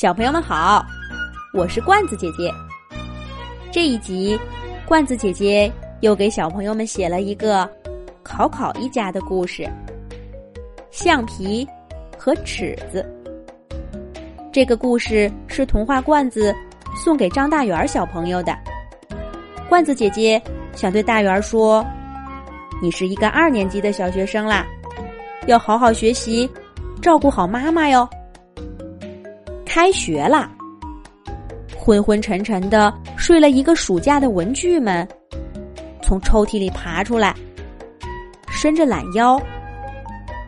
[0.00, 0.82] 小朋友们好，
[1.52, 2.50] 我是罐子姐姐。
[3.70, 4.40] 这一集，
[4.86, 7.68] 罐子姐姐又给小朋友们写了一个
[8.22, 9.68] 考考一家的故事——
[10.90, 11.68] 橡皮
[12.16, 13.06] 和尺子。
[14.50, 16.56] 这个故事是童话罐子
[16.96, 18.56] 送给张大元小朋友的。
[19.68, 20.42] 罐子姐姐
[20.72, 21.84] 想对大元说
[22.80, 24.64] ：“你是一个二年级的小学生啦，
[25.46, 26.50] 要好好学习，
[27.02, 28.08] 照顾好妈妈哟。”
[29.72, 30.50] 开学啦！
[31.78, 35.06] 昏昏沉沉的睡了一个暑假的文具们，
[36.02, 37.32] 从抽屉里爬出来，
[38.48, 39.40] 伸着懒腰，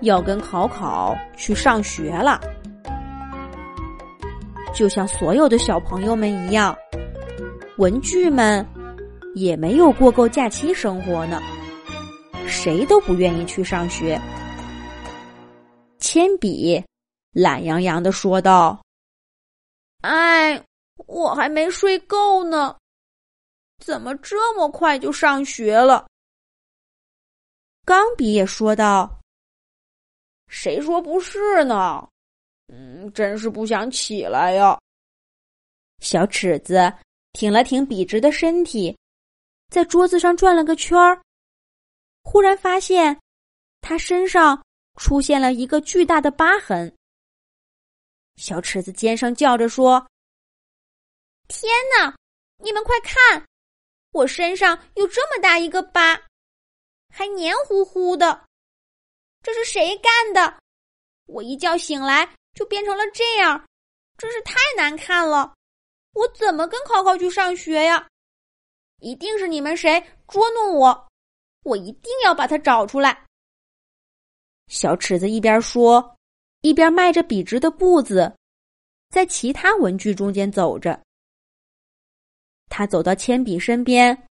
[0.00, 2.40] 要跟考考去上学了。
[4.74, 6.76] 就像所有的小朋友们一样，
[7.78, 8.66] 文具们
[9.36, 11.40] 也没有过够假期生活呢，
[12.48, 14.20] 谁都不愿意去上学。
[16.00, 16.82] 铅笔
[17.32, 18.76] 懒洋洋的说道。
[20.04, 20.62] 哎，
[21.06, 22.78] 我还没睡够呢，
[23.78, 26.06] 怎么这么快就上学了？
[27.86, 29.18] 钢笔也说道
[30.46, 32.06] ：“谁说不是呢？
[32.66, 34.78] 嗯，真是不想起来呀。”
[36.00, 36.92] 小尺子
[37.32, 38.94] 挺了挺笔直的身体，
[39.70, 41.18] 在桌子上转了个圈儿，
[42.22, 43.18] 忽然发现
[43.80, 44.62] 他身上
[44.98, 46.94] 出现了一个巨大的疤痕。
[48.36, 50.04] 小尺子尖声叫着说
[51.46, 52.14] ：“天哪！
[52.58, 53.46] 你们快看，
[54.10, 56.20] 我身上有这么大一个疤，
[57.08, 58.46] 还黏糊糊的，
[59.42, 60.58] 这是谁干的？
[61.26, 63.66] 我一觉醒来就变成了这样，
[64.18, 65.54] 真是太难看了！
[66.12, 68.08] 我怎么跟考考去上学呀？
[68.98, 71.08] 一定是你们谁捉弄我，
[71.62, 73.26] 我一定要把他找出来。”
[74.68, 76.10] 小尺子一边说。
[76.64, 78.34] 一边迈着笔直的步子，
[79.10, 80.98] 在其他文具中间走着。
[82.70, 84.26] 他走到铅笔身边，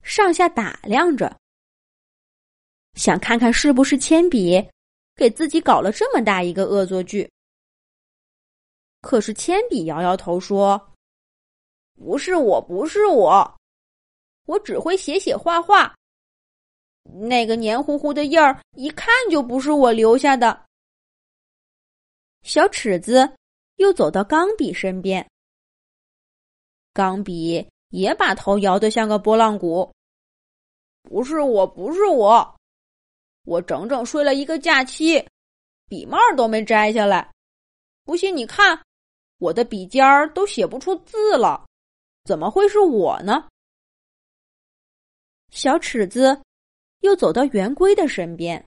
[0.00, 1.36] 上下打量着，
[2.94, 4.64] 想看看是不是铅笔
[5.16, 7.28] 给自己搞了这么大一个恶作剧。
[9.00, 10.80] 可是铅笔摇摇头说
[11.98, 13.60] ：“不是我，不是我，
[14.46, 15.92] 我只会写写画画。
[17.02, 20.62] 那个黏糊糊的印儿，一看就不是我留下的。”
[22.44, 23.36] 小尺子
[23.76, 25.26] 又走到钢笔身边，
[26.92, 29.90] 钢笔也把头摇得像个拨浪鼓。
[31.02, 32.56] 不是我，不是我，
[33.44, 35.26] 我整整睡了一个假期，
[35.88, 37.32] 笔帽都没摘下来。
[38.04, 38.78] 不信你看，
[39.38, 41.66] 我的笔尖儿都写不出字了，
[42.24, 43.48] 怎么会是我呢？
[45.50, 46.42] 小尺子
[47.00, 48.62] 又走到圆规的身边，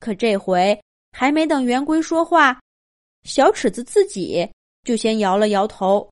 [0.00, 0.82] 可这回。
[1.12, 2.60] 还没等圆规说话，
[3.24, 4.48] 小尺子自己
[4.84, 6.08] 就先摇了摇头。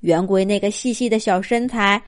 [0.00, 2.04] 圆规那个细细的小身材，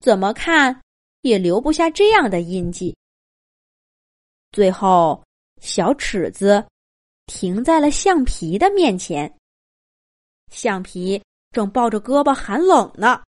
[0.00, 0.80] 怎么看
[1.22, 2.96] 也留不下这样的印记。
[4.52, 5.22] 最后，
[5.60, 6.64] 小尺子
[7.26, 9.32] 停在了橡皮的面前。
[10.50, 13.22] 橡皮正抱着胳膊喊冷呢，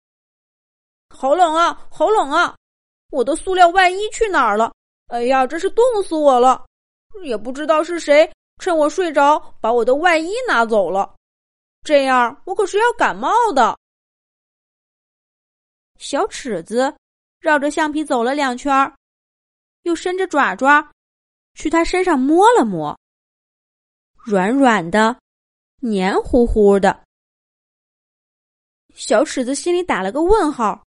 [1.09, 2.55] 好冷啊，好冷啊！
[3.11, 4.73] 我的塑料外衣去哪儿了？
[5.07, 6.67] 哎呀，真是冻死我了！
[7.23, 11.15] 也不知道是谁趁我睡着把我的外衣拿走了，
[11.83, 13.79] 这样我可是要感冒的。
[15.99, 16.95] 小尺子
[17.41, 18.93] 绕着橡皮走了两圈，
[19.83, 20.93] 又伸着爪爪
[21.55, 22.99] 去他身上摸了摸，
[24.15, 25.17] 软软的，
[25.81, 27.05] 黏糊糊的。
[28.95, 30.85] 小尺子心里打了个问号，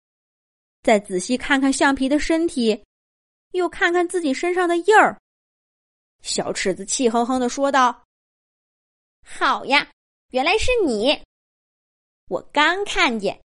[0.82, 2.84] 再仔细看看橡皮的身体，
[3.52, 5.16] 又看看自己身上的印儿。
[6.22, 8.04] 小尺子气哼哼的说道
[9.26, 9.90] ：“好呀，
[10.30, 11.20] 原来是你！
[12.28, 13.38] 我刚看见，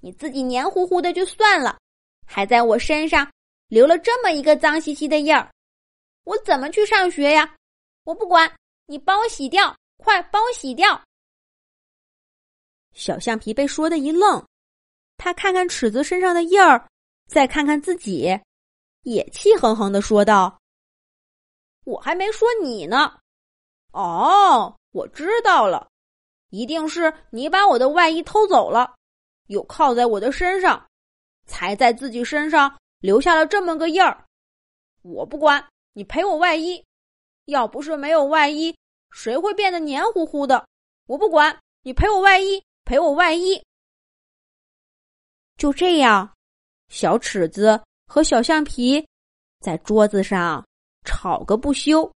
[0.00, 1.78] 你自己黏糊糊的就算了，
[2.26, 3.30] 还在我身上
[3.68, 5.50] 留了这么一个脏兮兮的印儿，
[6.24, 7.54] 我怎么去上学呀？
[8.04, 8.50] 我不管，
[8.86, 11.00] 你帮我洗掉，快帮我洗掉！”
[12.94, 14.42] 小橡皮被说的一愣，
[15.18, 16.88] 他看看尺子身上的印儿，
[17.28, 18.40] 再看看自己，
[19.02, 20.58] 也气哼哼的说道。
[21.86, 23.20] 我还没说你呢，
[23.92, 25.88] 哦，我知道了，
[26.50, 28.96] 一定是你把我的外衣偷走了，
[29.46, 30.84] 又靠在我的身上，
[31.46, 34.26] 才在自己身上留下了这么个印儿。
[35.02, 36.84] 我不管你赔我外衣，
[37.44, 38.76] 要不是没有外衣，
[39.12, 40.66] 谁会变得黏糊糊的？
[41.06, 43.64] 我不管你赔我外衣，赔我外衣。
[45.56, 46.34] 就这样，
[46.88, 49.06] 小尺子和小橡皮
[49.60, 50.66] 在桌子上。
[51.06, 52.12] 吵个不休。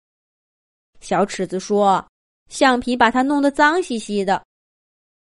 [1.00, 2.02] 小尺子说
[2.48, 4.42] ：“橡皮把它弄得脏兮兮的。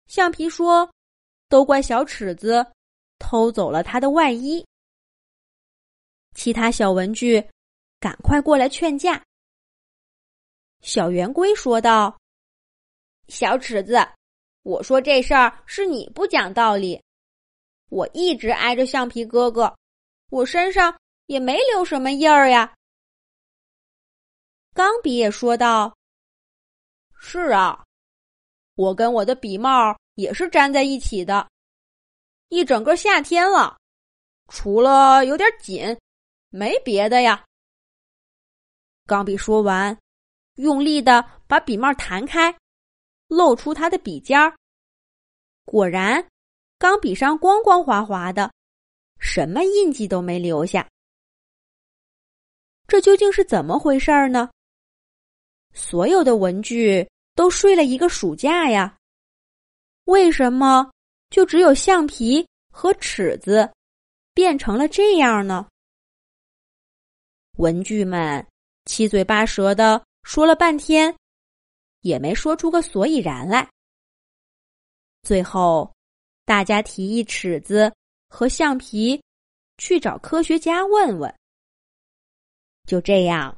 [0.07, 0.89] 橡皮说
[1.49, 2.65] ：“都怪小尺子
[3.19, 4.65] 偷走了他的外衣。”
[6.33, 7.45] 其他小文具
[7.99, 9.21] 赶快过来劝架。
[10.81, 12.17] 小圆规说道
[13.27, 13.99] ：“小尺子，
[14.63, 17.01] 我说这事儿是你不讲道理。
[17.89, 19.75] 我一直挨着橡皮哥哥，
[20.29, 22.73] 我身上也没留什么印儿呀。”
[24.79, 25.93] 钢笔也说道
[27.19, 27.83] ：“是啊，
[28.75, 31.45] 我跟我的笔帽也是粘在一起的，
[32.47, 33.77] 一整个夏天了，
[34.47, 35.99] 除了有点紧，
[36.47, 37.43] 没别的呀。”
[39.05, 39.99] 钢笔说完。
[40.55, 42.57] 用力的把笔帽弹开，
[43.27, 44.55] 露出他的笔尖儿。
[45.65, 46.25] 果然，
[46.77, 48.49] 钢笔上光光滑滑的，
[49.19, 50.87] 什么印记都没留下。
[52.87, 54.49] 这究竟是怎么回事呢？
[55.79, 58.97] 所有的文具都睡了一个暑假呀，
[60.03, 60.91] 为什么
[61.29, 63.71] 就只有橡皮和尺子
[64.33, 65.65] 变成了这样呢？
[67.57, 68.45] 文具们
[68.85, 70.03] 七嘴八舌的。
[70.23, 71.15] 说了半天，
[72.01, 73.67] 也没说出个所以然来。
[75.23, 75.91] 最后，
[76.45, 77.91] 大家提议尺子
[78.27, 79.19] 和橡皮
[79.77, 81.33] 去找科学家问问。
[82.85, 83.57] 就这样，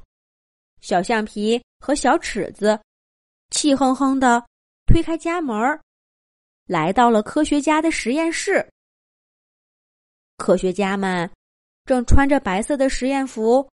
[0.80, 2.80] 小橡皮和小尺子
[3.50, 4.46] 气哼哼的
[4.86, 5.58] 推开家门，
[6.64, 8.64] 来到了科学家的实验室。
[10.36, 11.28] 科学家们
[11.84, 13.68] 正穿着白色的实验服，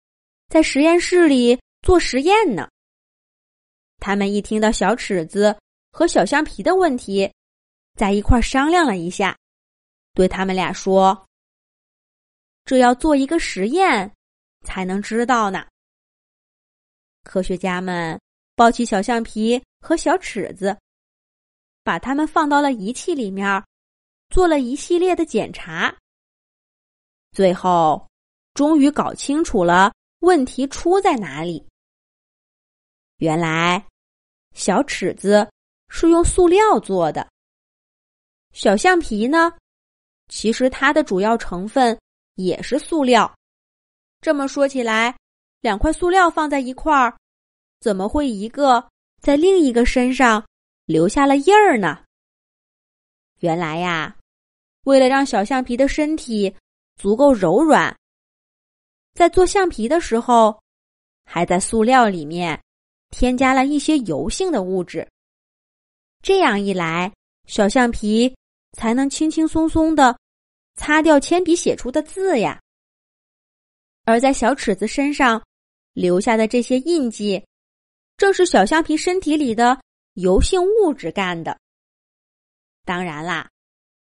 [0.48, 2.70] 在实验室里做实验呢。
[3.98, 5.54] 他们一听到小尺子
[5.92, 7.30] 和小橡皮的问题，
[7.96, 9.38] 在一块商量了一下，
[10.14, 11.28] 对他们俩说
[12.64, 14.10] ：“这要做一个实验，
[14.64, 15.68] 才能知道呢。”
[17.28, 18.20] 科学家们
[18.56, 20.76] 抱起小橡皮和小尺子，
[21.84, 23.64] 把它们放到了仪器里面，
[24.30, 25.94] 做了一系列的检查。
[27.34, 28.10] 最后，
[28.54, 31.64] 终于搞清楚了问题出在哪里。
[33.18, 33.86] 原来，
[34.54, 35.48] 小尺子
[35.90, 37.28] 是用塑料做的。
[38.54, 39.52] 小橡皮呢，
[40.30, 42.00] 其实它的主要成分
[42.36, 43.32] 也是塑料。
[44.22, 45.16] 这么说起来，
[45.68, 47.18] 两块塑料放在一块儿，
[47.82, 48.90] 怎么会一个
[49.22, 50.42] 在另一个身上
[50.86, 52.06] 留下了印儿呢？
[53.42, 54.16] 原来呀，
[54.86, 56.56] 为了让小橡皮的身体
[56.96, 57.94] 足够柔软，
[59.14, 60.58] 在做橡皮的时候，
[61.26, 62.58] 还在塑料里面。
[63.10, 65.08] 添加了一些油性的物质，
[66.22, 67.10] 这样一来，
[67.46, 68.36] 小橡皮
[68.74, 70.18] 才能轻轻松松的
[70.76, 72.62] 擦掉铅笔写出的字呀。
[74.04, 75.42] 而在小尺子身上
[75.98, 77.44] 留下的这些印记，
[78.18, 79.82] 正是小橡皮身体里的
[80.14, 81.58] 油性物质干的。
[82.86, 83.50] 当然啦，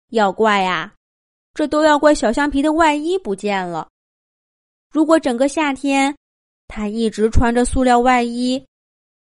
[0.09, 0.95] 要怪呀，
[1.55, 3.89] 这都要怪小橡皮的外衣不见了。
[4.91, 6.15] 如果整个夏天
[6.67, 8.63] 他一直穿着塑料外衣，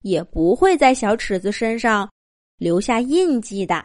[0.01, 2.07] 也不会在小尺子身上
[2.57, 3.83] 留下印记的。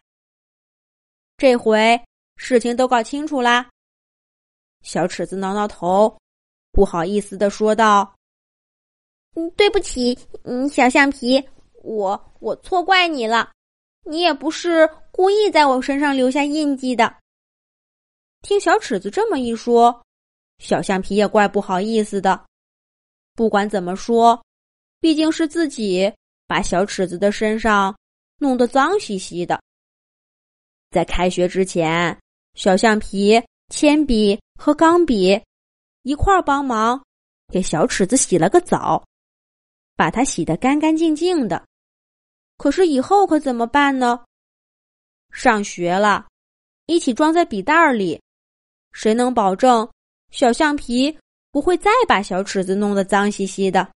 [1.38, 1.98] 这回
[2.36, 3.70] 事情都搞清楚啦。
[4.82, 6.18] 小尺子挠挠头，
[6.70, 8.14] 不好意思的说道
[9.34, 11.42] ：“嗯，对不起，嗯，小橡皮，
[11.82, 13.50] 我我错怪你了。
[14.04, 17.14] 你也不是故意在我身上留下印记的。”
[18.42, 20.04] 听小尺子这么一说，
[20.58, 22.44] 小橡皮也怪不好意思的。
[23.34, 24.40] 不管怎么说。
[25.00, 26.12] 毕竟是自己
[26.48, 27.96] 把小尺子的身上
[28.38, 29.62] 弄得脏兮兮的。
[30.90, 32.18] 在开学之前，
[32.54, 35.40] 小橡皮、铅笔和钢笔
[36.02, 37.00] 一块儿帮忙
[37.52, 39.00] 给小尺子洗了个澡，
[39.98, 41.60] 把它洗得干干净净的。
[42.56, 44.20] 可是以后可怎么办呢？
[45.32, 46.28] 上学了，
[46.86, 48.20] 一起装在笔袋里，
[48.92, 49.88] 谁能保证
[50.30, 51.18] 小橡皮
[51.50, 53.88] 不会再把小尺子弄得脏兮兮的？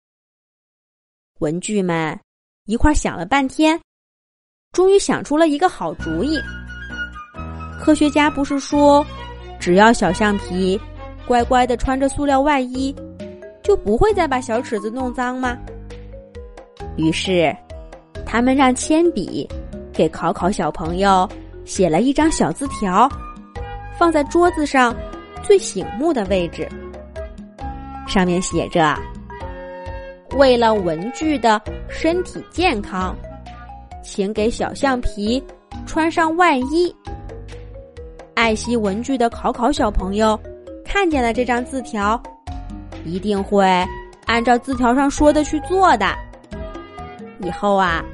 [1.40, 2.18] 文具们
[2.64, 3.78] 一块想了半天，
[4.72, 6.38] 终于想出了一个好主意。
[7.78, 9.06] 科学家不是说，
[9.60, 10.80] 只要小橡皮
[11.26, 12.94] 乖乖的穿着塑料外衣，
[13.62, 15.58] 就不会再把小尺子弄脏吗？
[16.96, 17.54] 于是，
[18.26, 19.48] 他们让铅笔
[19.92, 21.28] 给考考小朋友
[21.64, 23.08] 写了一张小字条，
[23.96, 24.94] 放在桌子上
[25.42, 26.68] 最醒目的位置，
[28.06, 28.96] 上面写着。
[30.36, 33.16] 为了文具的身体健康，
[34.02, 35.42] 请给小橡皮
[35.86, 36.94] 穿上外衣。
[38.34, 40.38] 爱惜文具的考考小朋友
[40.84, 42.20] 看见了这张字条，
[43.04, 43.64] 一定会
[44.24, 46.06] 按照字条上说的去做的。
[47.42, 48.04] 以后啊，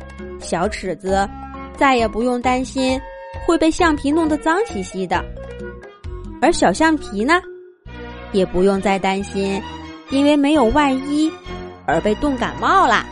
[0.40, 1.28] 小尺子
[1.76, 3.00] 再也不用担心
[3.46, 5.24] 会被橡皮弄得脏兮兮的，
[6.40, 7.40] 而小橡皮呢，
[8.32, 9.60] 也不用再担心
[10.10, 11.30] 因为没有外衣
[11.86, 13.04] 而被冻感冒啦。